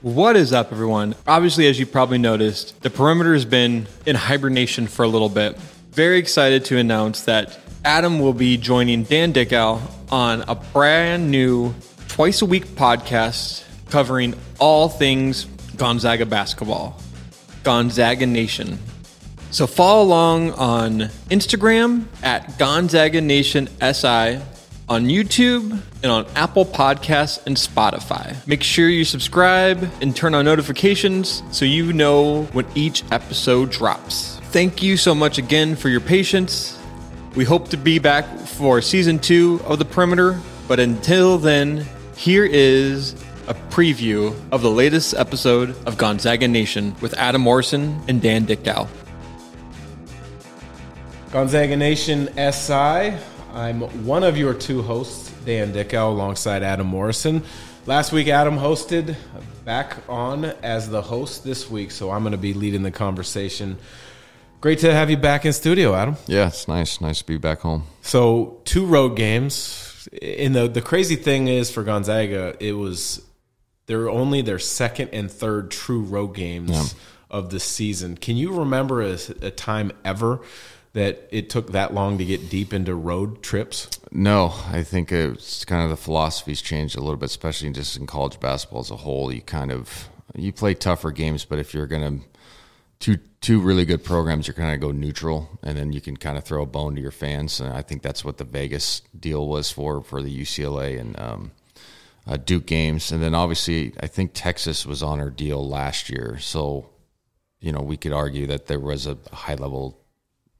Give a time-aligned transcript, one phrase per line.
[0.00, 1.16] What is up, everyone?
[1.26, 5.56] Obviously, as you probably noticed, the perimeter has been in hibernation for a little bit.
[5.90, 9.80] Very excited to announce that Adam will be joining Dan Dickau
[10.12, 11.74] on a brand new
[12.06, 17.02] twice a week podcast covering all things Gonzaga basketball,
[17.64, 18.78] Gonzaga Nation.
[19.50, 24.38] So follow along on Instagram at Gonzaga Nation SI
[24.88, 28.34] on YouTube and on Apple Podcasts and Spotify.
[28.46, 34.40] Make sure you subscribe and turn on notifications so you know when each episode drops.
[34.50, 36.78] Thank you so much again for your patience.
[37.34, 41.86] We hope to be back for season two of The Perimeter, but until then,
[42.16, 43.14] here is
[43.46, 48.86] a preview of the latest episode of Gonzaga Nation with Adam Morrison and Dan Dickau.
[51.30, 53.16] Gonzaga Nation SI.
[53.52, 57.42] I'm one of your two hosts, Dan Dickau, alongside Adam Morrison.
[57.86, 59.14] Last week, Adam hosted, uh,
[59.64, 63.78] back on as the host this week, so I'm going to be leading the conversation.
[64.60, 66.16] Great to have you back in studio, Adam.
[66.26, 67.00] Yeah, it's nice.
[67.00, 67.84] Nice to be back home.
[68.02, 70.08] So, two road games.
[70.22, 73.22] And the, the crazy thing is for Gonzaga, it was
[73.86, 76.84] they're only their second and third true road games Yeah.
[77.30, 78.16] of the season.
[78.16, 80.40] Can you remember a, a time ever
[80.98, 83.88] that it took that long to get deep into road trips?
[84.10, 88.06] No, I think it's kind of the philosophy's changed a little bit, especially just in
[88.06, 89.32] college basketball as a whole.
[89.32, 92.18] You kind of you play tougher games, but if you're gonna
[92.98, 96.36] two two really good programs, you're kind of go neutral, and then you can kind
[96.36, 97.60] of throw a bone to your fans.
[97.60, 101.52] And I think that's what the Vegas deal was for for the UCLA and um,
[102.26, 106.38] uh, Duke games, and then obviously I think Texas was on our deal last year,
[106.40, 106.90] so
[107.60, 110.00] you know we could argue that there was a high level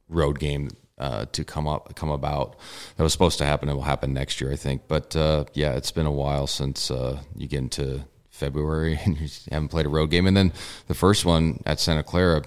[0.08, 2.56] road game uh, to come up come about
[2.96, 3.68] that was supposed to happen.
[3.68, 4.82] It will happen next year, I think.
[4.88, 9.28] But uh, yeah, it's been a while since uh, you get into February and you
[9.50, 10.26] haven't played a road game.
[10.26, 10.52] And then
[10.86, 12.42] the first one at Santa Clara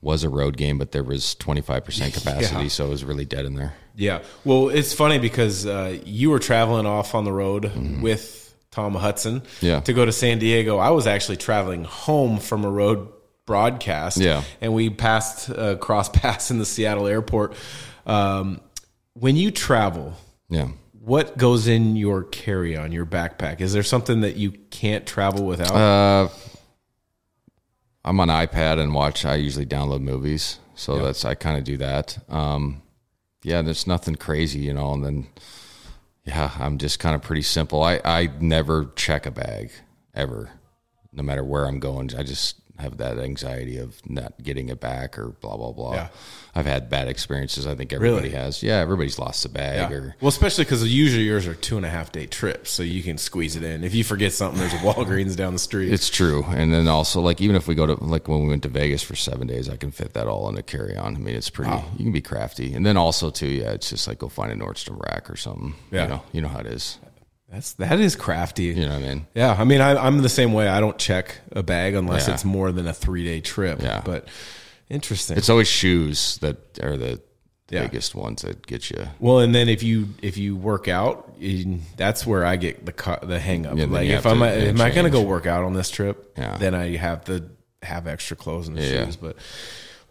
[0.00, 2.68] was a road game, but there was twenty five percent capacity, Yeah.
[2.68, 3.74] so it was really dead in there.
[3.94, 4.22] Yeah.
[4.44, 9.42] Well, it's funny because uh, you were traveling off on the road with Tom Hudson
[9.60, 9.80] Yeah.
[9.80, 10.78] to go to San Diego.
[10.78, 13.08] I was actually traveling home from a road
[13.46, 14.18] broadcast.
[14.18, 14.42] Yeah.
[14.60, 17.54] And we passed uh, cross paths in the Seattle airport.
[18.06, 18.60] Um,
[19.14, 20.14] when you travel,
[20.48, 20.68] Yeah.
[20.92, 23.60] what goes in your carry on, your backpack?
[23.60, 25.70] Is there something that you can't travel without?
[25.74, 26.28] Uh,
[28.04, 29.24] I'm on iPad and watch.
[29.24, 32.18] I usually download movies, so that's I kind of do that.
[32.28, 32.82] Um,
[33.44, 34.92] yeah, there's nothing crazy, you know.
[34.94, 35.26] And then,
[36.24, 37.82] yeah, I'm just kind of pretty simple.
[37.82, 39.70] I I never check a bag
[40.14, 40.50] ever,
[41.12, 42.10] no matter where I'm going.
[42.16, 45.94] I just have that anxiety of not getting it back or blah blah blah.
[45.94, 46.08] Yeah.
[46.54, 47.66] I've had bad experiences.
[47.66, 48.36] I think everybody Really?
[48.38, 48.62] has.
[48.62, 49.96] Yeah, everybody's lost a bag Yeah.
[49.96, 53.02] or Well, especially because usually yours are two and a half day trips, so you
[53.02, 53.82] can squeeze it in.
[53.84, 55.90] If you forget something, there's a Walgreens down the street.
[55.92, 58.62] It's true, and then also like even if we go to like when we went
[58.64, 61.16] to Vegas for seven days, I can fit that all in a carry on.
[61.16, 61.72] I mean, it's pretty.
[61.96, 64.56] You can be crafty, and then also too, yeah, it's just like go find a
[64.56, 65.74] Nordstrom rack or something.
[65.90, 66.02] Yeah.
[66.02, 66.98] you know, you know how it is.
[67.52, 68.64] That's that is crafty.
[68.64, 69.26] You know what I mean?
[69.34, 70.68] Yeah, I mean, I, I'm the same way.
[70.68, 72.34] I don't check a bag unless Yeah.
[72.34, 73.82] it's more than a three day trip.
[73.82, 74.00] Yeah.
[74.04, 74.26] but
[74.88, 75.36] interesting.
[75.36, 77.20] It's always shoes that are the
[77.70, 77.82] Yeah.
[77.82, 79.06] biggest ones that get you.
[79.20, 82.92] well, and then if you if you work out, you, that's where I get the
[82.92, 83.76] cu- the hang up.
[83.76, 85.90] Yeah, like if I'm to, a, am I going to go work out on this
[85.90, 86.32] trip?
[86.38, 86.56] Yeah.
[86.58, 87.44] then I have to
[87.82, 89.16] have extra clothes and shoes.
[89.16, 89.36] But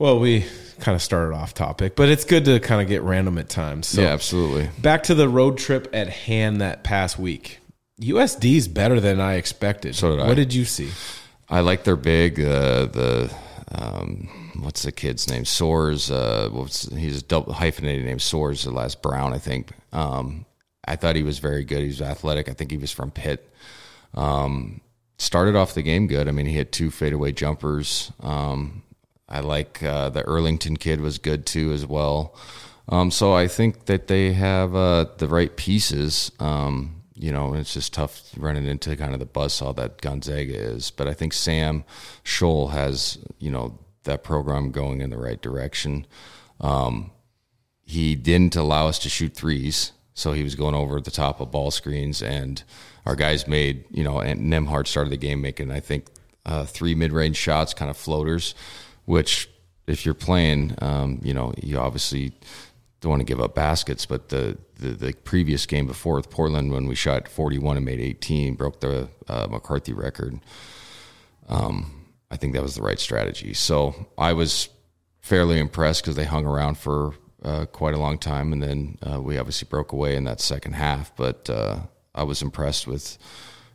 [0.02, 0.44] well, we
[0.80, 3.86] kind of started off topic, but it's good to kind of get random at times.
[3.86, 4.68] So yeah, absolutely.
[4.82, 7.60] back to the road trip at hand that past week.
[8.00, 9.96] USD is better than I expected.
[9.96, 10.28] So did I.
[10.28, 10.90] What did you see?
[11.48, 13.32] I like their big uh, the
[13.72, 14.28] um,
[14.62, 15.44] what's the kid's name?
[15.44, 16.12] Soares.
[16.12, 18.18] Uh, what's he's a double hyphenated name.
[18.18, 18.64] Soares.
[18.64, 19.70] The last Brown, I think.
[19.94, 20.48] Um,
[20.84, 21.82] I thought he was very good.
[21.82, 22.50] He was athletic.
[22.50, 23.48] I think he was from Pitt.
[24.16, 24.82] Um,
[25.20, 26.28] started off the game good.
[26.28, 28.12] I mean, he had two fadeaway jumpers.
[28.20, 28.82] Um,
[29.32, 32.36] I like uh, the Earlington kid was good too as well.
[32.90, 36.32] Um, so I think that they have uh, the right pieces.
[36.40, 40.92] Um, you know, it's just tough running into kind of the buzzsaw that Gonzaga is.
[40.92, 41.86] But I think Sam
[42.26, 46.06] Scholl has, you know, that program going in the right direction.
[46.60, 47.12] Um,
[47.86, 51.52] he didn't allow us to shoot threes, so he was going over the top of
[51.52, 52.64] ball screens, and
[53.06, 56.08] our guys made, you know, and Nembhard started the game making, I think,
[56.46, 58.56] uh, three mid-range shots, kind of floaters,
[59.12, 59.50] which
[59.88, 62.32] if you're playing, um, you know, you obviously
[63.02, 66.72] don't want to give up baskets, but the, the the previous game before with Portland,
[66.72, 70.40] when we shot 41 and made 18, broke the uh, McCarthey record.
[71.50, 73.54] Um, I think that was the right strategy.
[73.54, 74.70] So I was
[75.20, 77.14] fairly impressed because they hung around for
[77.44, 80.74] uh, quite a long time, and then uh, we obviously broke away in that second
[80.74, 81.14] half.
[81.18, 81.80] But uh,
[82.16, 83.18] I was impressed with,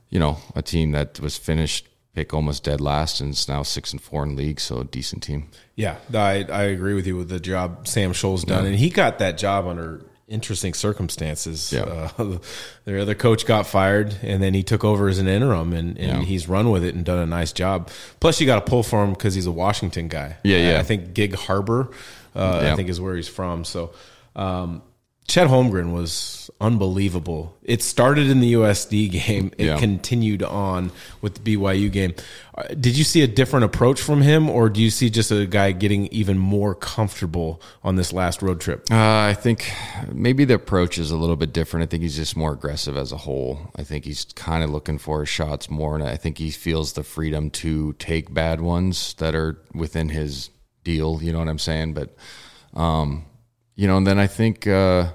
[0.09, 1.87] you know, a team that was finished
[2.17, 5.23] pick almost dead last, and it's now six and four in league, so a decent
[5.23, 5.49] team.
[5.77, 8.71] Yeah, I, I agree with you with the job Sam Scholl's done, yeah.
[8.71, 11.73] and he got that job under interesting circumstances.
[11.73, 12.11] Yeah.
[12.19, 12.39] Uh,
[12.87, 16.23] their other coach got fired, and then he took over as an interim, and, and
[16.23, 16.25] yeah.
[16.25, 17.91] he's run with it and done a nice job.
[18.19, 20.39] Plus, you got to pull for him because he's a Washington guy.
[20.43, 20.77] Yeah, yeah.
[20.77, 21.91] I, I think Gig Harbor,
[22.35, 22.73] uh, yeah.
[22.73, 23.65] I think is where he's from.
[23.65, 23.93] So,
[24.35, 24.83] um,
[25.29, 27.57] Chet Holmgren was unbelievable.
[27.63, 29.53] It started in the USD game.
[29.59, 29.79] It yeah.
[29.79, 32.15] continued on with the BYU game.
[32.55, 35.47] Uh, did you see a different approach from him, or do you see just a
[35.47, 38.91] guy getting even more comfortable on this last road trip?
[38.91, 39.71] Uh, I think
[40.11, 41.85] maybe the approach is a little bit different.
[41.85, 43.71] I think he's just more aggressive as a whole.
[43.77, 46.95] I think he's kind of looking for his shots more, and I think he feels
[46.95, 50.51] the freedom to take bad ones that are within his
[50.85, 51.23] deal.
[51.23, 51.93] You know what I'm saying?
[51.93, 52.17] But
[52.73, 53.27] um,
[53.77, 55.13] you know, and then I think, uh,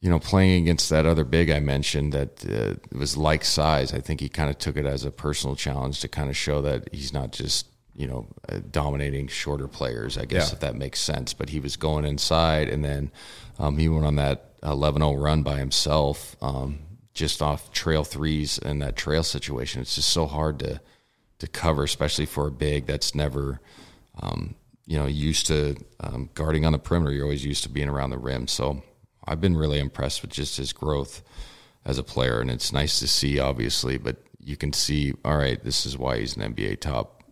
[0.00, 4.00] you know, playing against that other big I mentioned that uh, was like size, I
[4.00, 6.88] think he kind of took it as a personal challenge to kind of show that
[6.92, 10.54] he's not just, you know, uh, dominating shorter players, I guess, yeah.
[10.54, 11.34] if that makes sense.
[11.34, 13.10] But he was going inside, and then
[13.58, 16.78] um, he went on that 11 0 run by himself, um,
[17.12, 19.80] just off trail threes and that trail situation.
[19.80, 20.80] It's just so hard to,
[21.40, 23.60] to cover, especially for a big that's never.
[24.20, 24.54] Um,
[24.86, 27.12] you know used to um, guarding on the perimeter.
[27.12, 28.48] You're always used to being around the rim.
[28.48, 28.82] So
[29.28, 31.22] I've been really impressed with just his growth
[31.84, 33.98] as a player, and it's nice to see, obviously.
[33.98, 37.22] But you can see, all right, this is why he's an NBA top,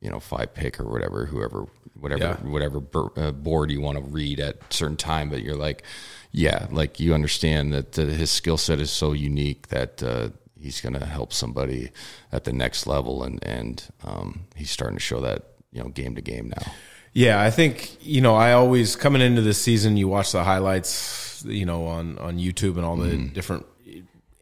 [0.00, 1.66] you know, five pick or whatever, whoever,
[1.98, 2.36] whatever, yeah.
[2.48, 2.82] whatever
[3.16, 5.28] uh, board you want to read at certain time.
[5.28, 5.82] But you're like,
[6.30, 10.02] yeah, like you understand that uh, his skill set is so unique that.
[10.02, 10.30] Uh,
[10.60, 11.90] he's going to help somebody
[12.32, 16.14] at the next level, and and um, he's starting to show that you know game
[16.14, 16.72] to game now.
[17.12, 21.44] Yeah, I think you know I always coming into this season, you watch the highlights,
[21.44, 23.32] you know, on on YouTube and all the mm.
[23.32, 23.66] different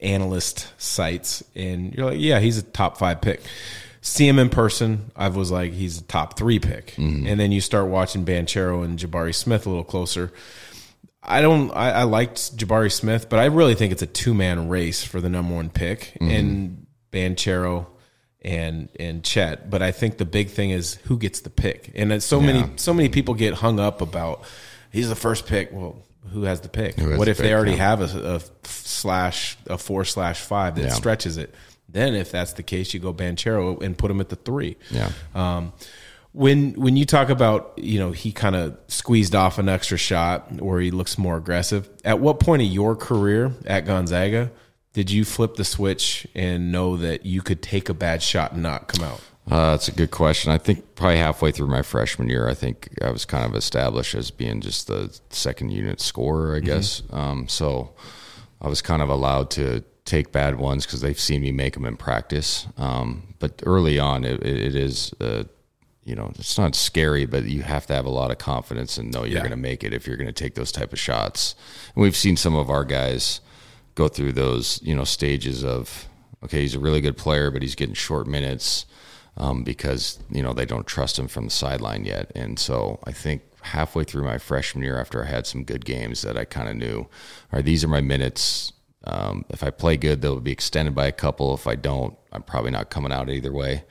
[0.00, 3.40] analyst sites, and you're like, yeah, he's a top five pick.
[4.00, 7.26] See him in person, I was like, he's a top three pick, mm.
[7.26, 10.32] and then you start watching Banchero and Jabari Smith a little closer.
[11.22, 11.70] I don't.
[11.72, 15.20] I, I liked Jabari Smith, but I really think it's a two man race for
[15.20, 16.30] the number one pick, mm.
[16.30, 17.86] and Banchero
[18.48, 19.68] and and Chet.
[19.68, 21.92] But I think the big thing is who gets the pick.
[21.94, 22.46] And so yeah.
[22.46, 24.42] many so many people get hung up about
[24.90, 25.70] he's the first pick.
[25.70, 26.02] Well,
[26.32, 26.96] who has the pick?
[26.96, 27.76] What the if pick, they already yeah.
[27.76, 30.92] have a, a, slash a four slash five that yeah.
[30.92, 31.54] stretches it?
[31.90, 34.76] Then, if that's the case, you go Banchero and put him at the three.
[34.90, 35.10] Yeah.
[35.34, 35.72] Um,
[36.32, 40.50] when when you talk about you know he kind of squeezed off an extra shot
[40.60, 41.88] or he looks more aggressive.
[42.02, 44.50] At what point of your career at Gonzaga
[44.92, 48.62] did you flip the switch and know that you could take a bad shot and
[48.62, 49.20] not come out?
[49.50, 50.52] Uh, that's a good question.
[50.52, 54.14] I think probably halfway through my freshman year, I think I was kind of established
[54.14, 56.66] as being just the second unit scorer, I mm-hmm.
[56.66, 57.00] guess.
[57.02, 57.16] Mm-hmm.
[57.16, 57.94] Um, so
[58.60, 61.84] I was kind of allowed to take bad ones because they've seen me make them
[61.84, 62.66] in practice.
[62.76, 65.44] Um, but early on, it, it is, uh,
[66.04, 69.10] you know, it's not scary, but you have to have a lot of confidence and
[69.10, 69.40] know you're yeah.
[69.40, 71.54] going to make it if you're going to take those type of shots.
[71.94, 73.40] And we've seen some of our guys
[73.98, 76.08] go through those you know stages of
[76.44, 78.86] okay he's a really good player but he's getting short minutes
[79.38, 82.30] um, because you know they don't trust him from the sideline yet.
[82.34, 86.22] And so I think halfway through my freshman year after I had some good games
[86.22, 87.08] that I kind of knew all
[87.52, 88.72] right these are my minutes.
[89.04, 91.54] Um, if I play good they'll be extended by a couple.
[91.54, 93.84] If I don't I'm probably not coming out either way.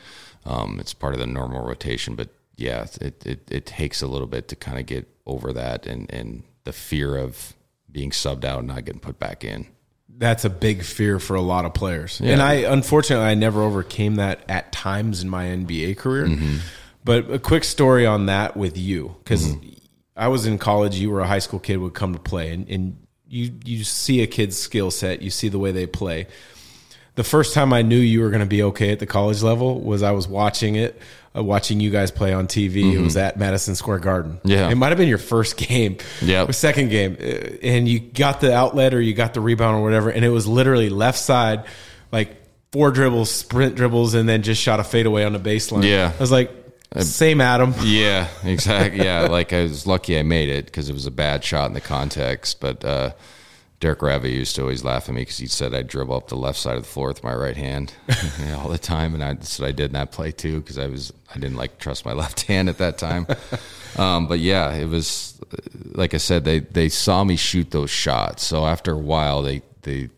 [0.45, 4.27] Um, it's part of the normal rotation but yeah it, it, it takes a little
[4.27, 7.53] bit to kind of get over that and, and the fear of
[7.91, 9.67] being subbed out and not getting put back in
[10.09, 12.19] that's a big fear for a lot of players.
[12.21, 12.33] Yeah.
[12.33, 16.25] And I unfortunately I never overcame that at times in my NBA career.
[16.25, 16.57] Mm-hmm.
[17.03, 19.69] But a quick story on that with you because mm-hmm.
[20.15, 20.97] I was in college.
[20.97, 24.21] You were a high school kid would come to play, and, and you you see
[24.21, 26.27] a kid's skill set, you see the way they play.
[27.17, 29.81] The first time I knew you were going to be okay at the college level
[29.81, 31.01] was I was watching it
[31.37, 32.83] uh, watching you guys play on TV.
[32.83, 32.97] Mm-hmm.
[32.99, 34.39] It was at Madison Square Garden.
[34.43, 35.97] Yeah, it might have been your first game.
[36.21, 37.23] Yeah, second game, uh,
[37.63, 40.47] and you got the outlet or you got the rebound or whatever, and it was
[40.47, 41.65] literally left side,
[42.11, 42.35] like
[42.71, 45.83] four dribbles, sprint dribbles, and then just shot a fadeaway on the baseline.
[45.83, 46.51] Yeah, I was like.
[46.99, 47.75] Same Adam.
[47.83, 49.03] Yeah, exactly.
[49.03, 51.73] Yeah, like I was lucky I made it because it was a bad shot in
[51.73, 52.61] the context.
[52.61, 53.11] But uh,
[53.79, 56.35] Derek Raivio used to always laugh at me because he said I'd dribble up the
[56.35, 57.93] left side of the floor with my right hand
[58.55, 60.87] all the time, and I, that's what I did in that play too because I
[60.87, 63.27] was I didn't like trust my left hand at that time.
[63.97, 65.39] um, but yeah, it was
[65.93, 69.61] like I said they they saw me shoot those shots, so after a while they
[69.83, 70.09] they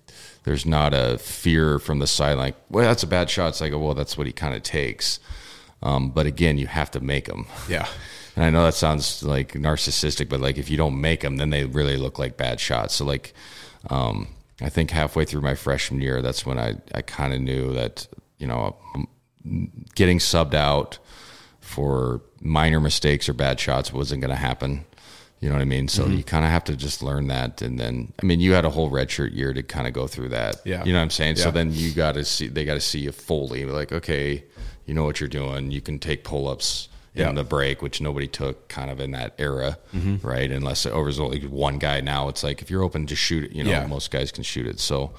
[0.44, 2.54] there's not a fear from the sideline.
[2.70, 3.50] Well, that's a bad shot.
[3.50, 5.20] It's like, well, that's what he kind of takes.
[5.84, 7.46] Um, but again, you have to make them.
[7.68, 7.88] Yeah.
[8.40, 11.50] And I know that sounds like narcissistic, but like if you don't make them, then
[11.50, 12.96] they really look like bad shots.
[12.96, 13.34] So like,
[13.90, 14.30] um,
[14.62, 18.08] I think halfway through my freshman year, that's when I, I kind of knew that,
[18.38, 18.78] you know,
[19.94, 21.00] getting subbed out
[21.60, 24.86] for minor mistakes or bad shots wasn't going to happen.
[25.42, 25.90] You know what I mean?
[25.90, 26.14] So Mm-hmm.
[26.14, 28.70] you kind of have to just learn that, and then I mean, you had a
[28.70, 30.62] whole redshirt year to kind of go through that.
[30.66, 30.86] Yeah.
[30.86, 31.36] you know what I'm saying.
[31.38, 33.66] So then you got to see they got to see you fully.
[33.66, 34.46] Like, okay,
[34.86, 35.72] you know what you're doing.
[35.72, 37.24] You can take pull ups Yeah.
[37.24, 37.30] Mm-hmm.
[37.30, 39.78] in the break, which nobody took kind of in that era,
[40.22, 40.52] right?
[40.52, 42.02] Unless it was only one guy.
[42.02, 43.52] Now it's like if you're open, just shoot it.
[43.52, 43.88] You know, Yeah.
[43.88, 44.80] most guys can shoot it.
[44.80, 45.12] So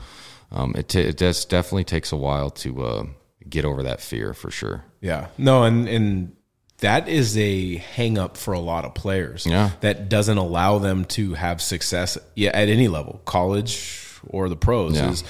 [0.53, 3.07] um, it t- it does definitely takes a while to uh,
[3.49, 4.85] get over that fear for sure.
[5.01, 5.27] Yeah.
[5.37, 6.37] No, and and
[6.79, 9.45] that is a hang up for a lot of players.
[9.47, 9.71] Yeah.
[9.81, 14.95] That doesn't allow them to have success at any level, college or the pros.
[14.97, 15.11] Yeah.
[15.11, 15.25] Is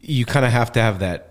[0.00, 1.29] you kind of have to have that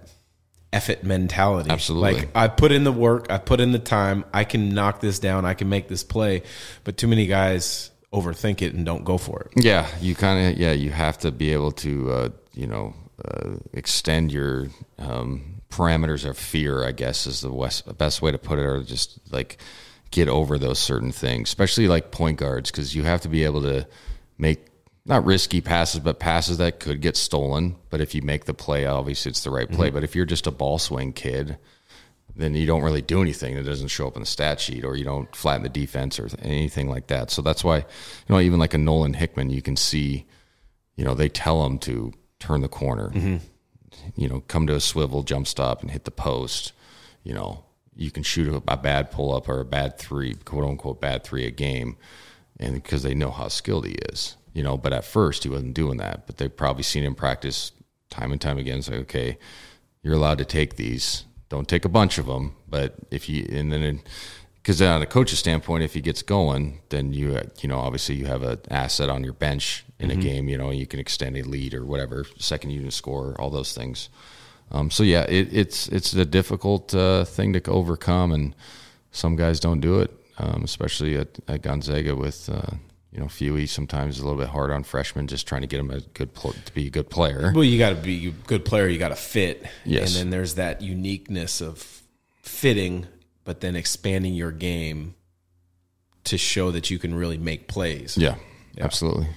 [0.71, 1.69] effort mentality.
[1.69, 2.13] Absolutely.
[2.13, 5.19] Like I put in the work, I put in the time, I can knock this
[5.19, 6.43] down, I can make this play.
[6.83, 9.63] But too many guys overthink it and don't go for it.
[9.63, 13.57] Yeah, you kind of yeah you have to be able to uh, you know uh,
[13.73, 16.85] extend your um, parameters of fear.
[16.85, 19.57] I guess is the west, best way to put it, or just like
[20.11, 23.61] get over those certain things, especially like point guards, because you have to be able
[23.61, 23.87] to
[24.37, 24.68] make
[25.05, 27.75] not risky passes, but passes that could get stolen.
[27.89, 29.87] But if you make the play, obviously it's the right play.
[29.87, 29.95] Mm-hmm.
[29.95, 31.57] But if you're just a ball swing kid,
[32.35, 33.57] then you don't really do anything.
[33.57, 36.29] It doesn't show up in the stat sheet, or you don't flatten the defense or
[36.41, 37.31] anything like that.
[37.31, 37.85] So that's why, you
[38.29, 40.25] know, even like a Nolan Hickman, you can see,
[40.95, 43.37] you know, they tell him to turn the corner, mm-hmm.
[44.15, 46.71] you know, come to a swivel, jump stop, and hit the post.
[47.23, 47.65] You know,
[47.95, 51.23] you can shoot a, a bad pull up or a bad three, quote unquote, bad
[51.25, 51.97] three a game,
[52.59, 54.77] and because they know how skilled he is, you know.
[54.77, 56.27] But at first, he wasn't doing that.
[56.27, 57.71] But they've probably seen him practice
[58.09, 58.79] time and time again.
[58.79, 59.37] It's like, okay,
[60.03, 61.25] you're allowed to take these.
[61.49, 64.01] Don't take a bunch of them, but if you and then
[64.61, 68.25] because on a coach's standpoint, if he gets going, then you you know obviously you
[68.25, 70.47] have an asset on your bench in a game.
[70.47, 74.09] You know you can extend a lead or whatever, second unit score, all those things.
[74.71, 78.55] Um, so yeah, it, it's it's a difficult uh, thing to overcome, and
[79.11, 82.75] some guys don't do it, um, especially at, at Gonzaga with uh,
[83.11, 83.67] you know Fewy.
[83.67, 86.33] Sometimes is a little bit hard on freshmen, just trying to get them a good
[86.33, 87.51] pl- to be a good player.
[87.53, 88.87] Well, you got to be a good player.
[88.87, 89.65] You got to fit.
[89.85, 90.09] Yes.
[90.09, 92.01] And then there's that uniqueness of
[92.41, 93.07] fitting,
[93.43, 95.15] but then expanding your game
[96.25, 98.17] to show that you can really make plays.
[98.17, 98.35] Yeah,
[98.79, 99.27] absolutely.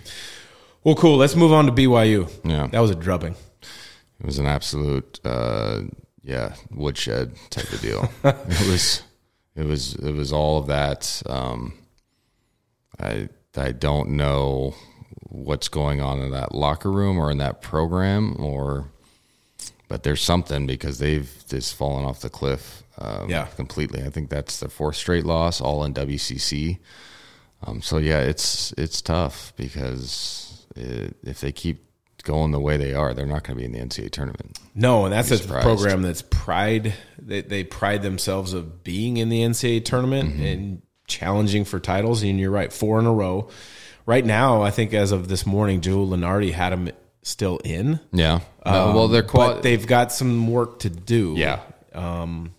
[0.84, 1.16] Well, cool.
[1.16, 2.30] Let's move on to BYU.
[2.44, 2.66] Yeah.
[2.66, 3.36] That was a drubbing.
[4.20, 5.82] It was an absolute, uh,
[6.22, 8.10] yeah, woodshed type of deal.
[8.24, 9.02] it was,
[9.54, 11.22] it was, it was all of that.
[11.26, 11.74] Um,
[13.00, 14.74] I, I don't know
[15.28, 18.90] what's going on in that locker room or in that program, or,
[19.88, 22.82] but there's something because they've just fallen off the cliff.
[22.98, 23.46] Um, Yeah.
[23.46, 24.02] completely.
[24.02, 26.78] I think that's the fourth straight loss, all in WCC.
[27.66, 31.84] Um, so yeah, it's it's tough because it, if they keep
[32.24, 34.58] going the way they are, they're not going to be in the NCAA tournament.
[34.74, 35.64] No, and that's a surprised.
[35.64, 36.92] program that's pride.
[37.18, 40.44] They, they pride themselves of being in the NCAA tournament Mm-hmm.
[40.44, 40.82] and
[41.12, 42.22] challenging for titles.
[42.22, 43.50] And you're right, four in a row.
[44.06, 46.90] Right now, I think as of this morning, Joe Lunardi had them
[47.22, 48.00] still in.
[48.12, 48.40] Yeah.
[48.66, 49.62] No, well, they're but quad.
[49.62, 51.34] they've got some work to do.
[51.36, 51.60] Yeah.
[51.94, 52.54] Um,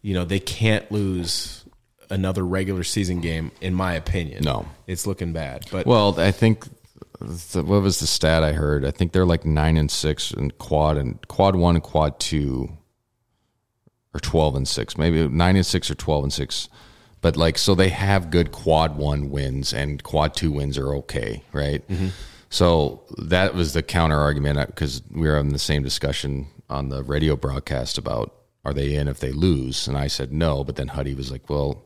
[0.00, 1.64] you know, they can't lose
[2.10, 4.44] another regular season game, in my opinion.
[4.44, 4.66] No.
[4.86, 5.66] It's looking bad.
[5.70, 6.66] But well, I think
[7.20, 8.84] the, what was the stat I heard?
[8.84, 12.70] I think they're like nine and six and quad and quad one and quad two,
[14.14, 16.68] or twelve and six, maybe nine and six or twelve and six.
[17.20, 21.42] But like, so they have good quad one wins and quad two wins are okay,
[21.52, 21.86] right?
[21.88, 22.08] Mm-hmm.
[22.50, 26.88] So that was the counter argument uh, because we were having the same discussion on
[26.88, 28.34] the radio broadcast about
[28.64, 30.64] are they in if they lose, and I said no.
[30.64, 31.84] But then Huddy was like, well,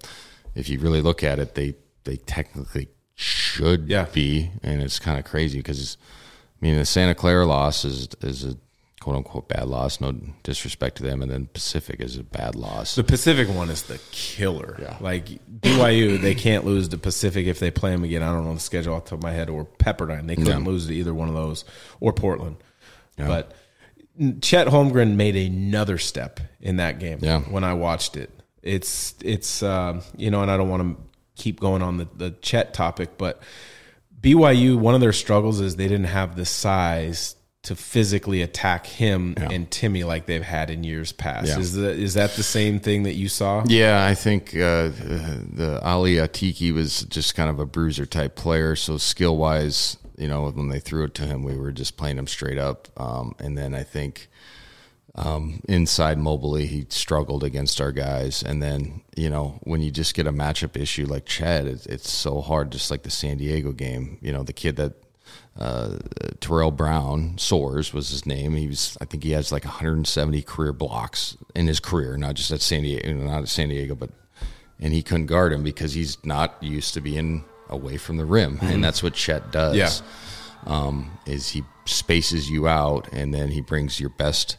[0.55, 1.75] if you really look at it, they
[2.05, 4.07] they technically should Yeah.
[4.13, 5.97] be, and it's kind of crazy because
[6.61, 8.57] I mean the Santa Clara loss is is a
[9.03, 10.01] quote unquote bad loss.
[10.01, 10.13] No
[10.45, 12.95] disrespect to them, and then Pacific is a bad loss.
[12.95, 14.79] the Pacific one is the killer.
[14.81, 14.97] Yeah.
[15.01, 15.27] Like
[15.61, 18.23] BYU, they can't lose to Pacific if they play them again.
[18.23, 20.27] I don't know the schedule off the top of my head or Pepperdine.
[20.27, 20.71] They couldn't Yeah.
[20.71, 21.65] lose to either one of those
[22.01, 22.57] or Portland.
[23.17, 23.53] But
[24.41, 27.19] Chet Holmgren made another step in that game.
[27.23, 27.41] Yeah.
[27.41, 28.31] When I watched it,
[28.63, 31.05] it's it's um, you know, and I don't want to
[31.43, 33.43] keep going on the the Chet topic, but
[34.21, 39.35] BYU, one of their struggles is they didn't have the size to physically attack him
[39.37, 41.49] and Timme like they've had in years past.
[41.49, 41.61] Yeah.
[41.61, 43.63] Is the, is that the same thing that you saw?
[43.67, 48.75] Yeah, I think uh, the Ally Atiki was just kind of a bruiser type player.
[48.75, 52.19] So skill wise, you know, when they threw it to him, we were just playing
[52.19, 52.89] him straight up.
[52.97, 54.29] Um, and then I think
[55.15, 58.43] um, inside mobily, he struggled against our guys.
[58.43, 62.11] And then you know, when you just get a matchup issue like Chad, it's, it's
[62.11, 62.73] so hard.
[62.73, 64.95] Just like the San Diego game, you know, the kid that
[65.59, 65.99] uh,
[66.41, 68.55] Terrell Brown Soares was his name.
[68.55, 72.51] He was, I think, he has like 170 career blocks in his career, not just
[72.51, 74.11] at San Diego, not at San Diego, but
[74.81, 78.57] and he couldn't guard him because he's not used to being away from the rim,
[78.57, 78.67] mm-hmm.
[78.67, 79.77] and that's what Chet does.
[79.77, 79.91] Yeah.
[80.65, 84.57] Um, is he spaces you out, and then he brings your best,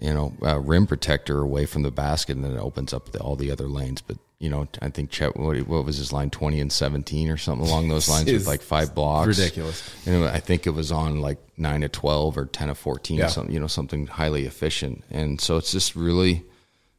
[0.00, 3.20] you know, uh, rim protector away from the basket, and then it opens up the,
[3.20, 4.00] all the other lanes.
[4.00, 7.38] But you know, I think Chet, what, what, was his line, twenty and seventeen or
[7.38, 9.26] something along those lines, with like five blocks.
[9.26, 9.82] Ridiculous.
[10.04, 13.28] And I think it was on like nine to twelve or ten to fourteen, yeah.
[13.28, 15.02] something you know, something highly efficient.
[15.10, 16.44] And so it's just really,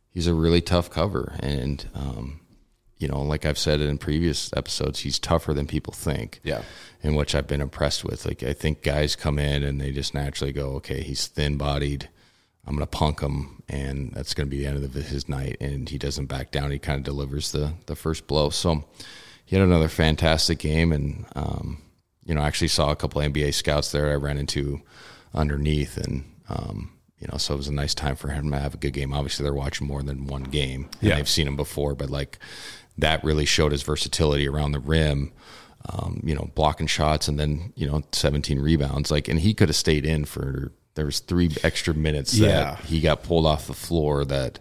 [0.09, 2.39] he's a really tough cover, and um,
[2.97, 6.39] you know, like I've said in previous episodes, he's tougher than people think.
[6.41, 6.63] Yeah.
[7.03, 8.25] And which I've been impressed with.
[8.25, 12.09] Like I think guys come in and they just naturally go, okay, he's thin bodied.
[12.67, 15.57] I'm going to punk him, and that's going to be the end of his night.
[15.61, 16.71] And he doesn't back down.
[16.71, 18.49] He kind of delivers the the first blow.
[18.49, 18.85] So
[19.45, 21.81] he had another fantastic game, and um,
[22.25, 24.11] you know, I actually saw a couple NBA scouts there.
[24.11, 24.81] I ran into
[25.33, 28.73] underneath, and um, you know, so it was a nice time for him to have
[28.73, 29.13] a good game.
[29.13, 31.15] Obviously, they're watching more than one game, and yeah.
[31.15, 32.39] they've seen him before, but like
[32.97, 35.31] that really showed his versatility around the rim.
[35.87, 39.11] Um, you know, blocking shots and then you know 17 rebounds.
[39.11, 42.47] Like, and he could have stayed in for there was three extra minutes yeah.
[42.47, 44.25] that he got pulled off the floor.
[44.25, 44.59] That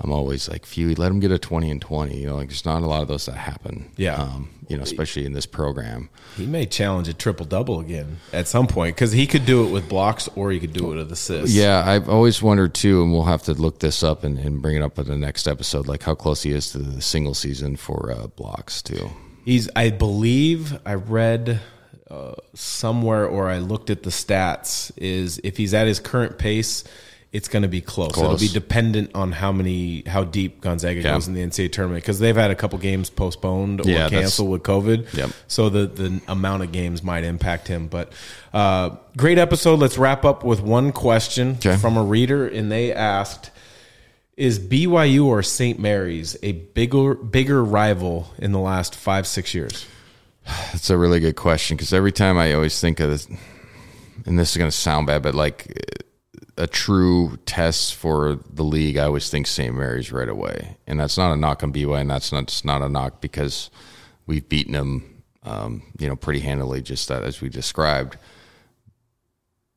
[0.00, 2.16] I'm always like, phew, let him get a 20 and 20.
[2.16, 3.90] You know, like there's not a lot of those that happen.
[3.96, 4.16] Yeah.
[4.16, 6.10] Um, you know, especially in this program.
[6.36, 9.70] He may challenge a triple double again at some point because he could do it
[9.70, 11.54] with blocks or he could do it with assists.
[11.54, 14.76] Yeah, I've always wondered too, and we'll have to look this up and, and bring
[14.76, 17.76] it up in the next episode, like how close he is to the single season
[17.76, 19.10] for uh, blocks too.
[19.44, 21.60] He's, I believe, I read
[22.10, 26.84] uh, somewhere or I looked at the stats is if he's at his current pace
[27.32, 28.12] it's going to be close.
[28.12, 28.42] close.
[28.42, 31.12] It'll be dependent on how many, how deep Gonzaga yeah.
[31.12, 34.50] goes in the NCAA tournament because they've had a couple games postponed or yeah, canceled
[34.50, 35.12] with COVID.
[35.14, 35.30] Yep.
[35.46, 37.86] So the the amount of games might impact him.
[37.86, 38.12] But
[38.52, 39.78] uh, great episode.
[39.78, 41.76] Let's wrap up with one question okay.
[41.76, 43.50] from a reader, and they asked.
[44.36, 45.78] Is BYU or St.
[45.78, 49.84] Mary's a bigger bigger rival in the last five six years?
[50.72, 53.28] That's a really good question because every time I always think of this,
[54.26, 55.72] and this is going to sound bad, but like
[56.56, 59.74] a true test for the league, I always think St.
[59.74, 62.88] Mary's right away, and that's not a knock on BYU, and that's not not a
[62.88, 63.70] knock because
[64.26, 68.16] we've beaten them, um, you know, pretty handily, just that as we described.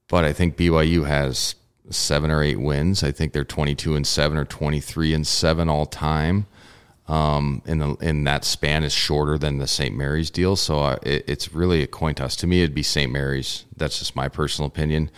[0.07, 1.55] But I think BYU has
[1.89, 3.03] seven or eight wins.
[3.03, 6.47] I think they're twenty-two and seven or twenty-three and seven all time.
[7.05, 9.93] Um, in the in that span is shorter than the St.
[9.93, 12.37] Mary's deal, so I, it, it's really a coin toss.
[12.37, 13.11] To me, it'd be St.
[13.11, 13.65] Mary's.
[13.75, 15.11] That's just my personal opinion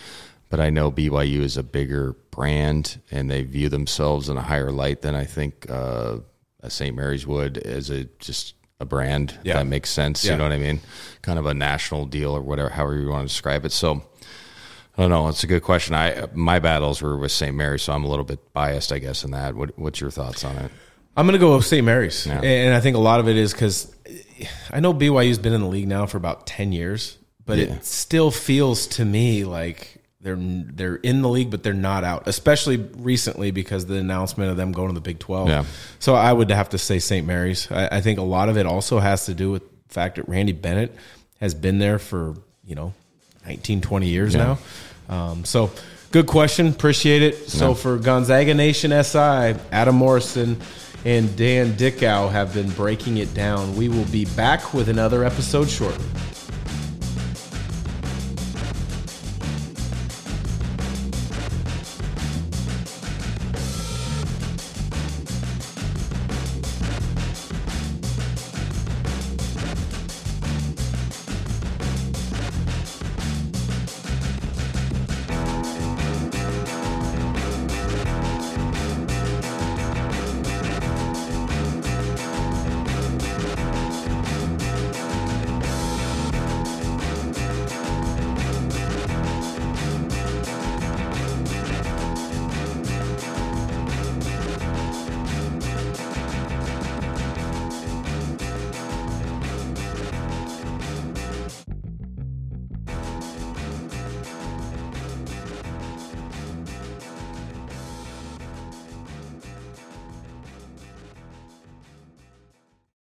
[0.50, 4.71] but I know BYU is a bigger brand and they view themselves in a higher
[4.71, 6.19] light than I think uh,
[6.67, 6.95] St.
[6.95, 9.56] Mary's would as a just a brand yeah.
[9.56, 10.24] that makes sense.
[10.24, 10.32] Yeah.
[10.32, 10.82] You know what I mean?
[11.21, 13.71] Kind of a national deal or whatever, however you want to describe it.
[13.71, 14.04] So
[14.98, 15.28] I don't know.
[15.28, 15.95] It's a good question.
[15.95, 17.56] I my battles were with St.
[17.56, 19.56] Mary's, so I'm a little bit biased, I guess, in that.
[19.56, 20.71] What, what's your thoughts on it?
[21.17, 21.86] I'm going to go with St.
[21.86, 22.41] Mary's, yeah.
[22.41, 23.93] and I think a lot of it is because
[24.71, 28.32] I know BYU's been in the league now for about ten years, but it still
[28.32, 32.28] feels to me like they're they're in the league, but they're not out.
[32.28, 35.47] Especially recently because the announcement of them going to the Big Twelve.
[35.47, 35.65] Yeah.
[35.99, 37.25] So I would have to say St.
[37.25, 37.71] Mary's.
[37.71, 40.28] I, I, think a lot of it also has to do with the fact that
[40.28, 40.95] Randy Bennett
[41.39, 42.93] has been there for you know
[43.45, 44.58] 19, 20 years yeah.
[45.10, 45.15] now.
[45.15, 45.71] Um, so
[46.12, 46.67] good question.
[46.67, 47.49] Appreciate it.
[47.49, 50.60] So for Gonzaga Nation SI, Adam Morrison
[51.06, 53.76] and Dan Dickau have been breaking it down.
[53.76, 56.06] We will be back with another episode shortly.